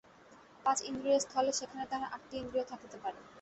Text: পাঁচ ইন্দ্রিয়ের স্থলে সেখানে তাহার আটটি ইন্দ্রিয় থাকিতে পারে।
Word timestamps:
পাঁচ 0.65 0.77
ইন্দ্রিয়ের 0.81 1.23
স্থলে 1.25 1.51
সেখানে 1.53 1.83
তাহার 1.91 2.11
আটটি 2.15 2.35
ইন্দ্রিয় 2.37 2.65
থাকিতে 2.71 2.97
পারে। 3.03 3.19